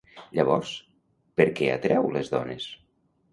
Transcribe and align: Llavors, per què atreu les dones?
Llavors, 0.37 0.71
per 1.41 1.47
què 1.59 1.69
atreu 1.75 2.09
les 2.17 2.33
dones? 2.33 2.67